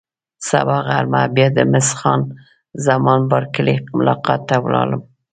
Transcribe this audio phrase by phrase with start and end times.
[0.49, 2.21] سبا غرمه بیا د مس خان
[2.85, 5.01] زمان بارکلي ملاقات ته ولاړم.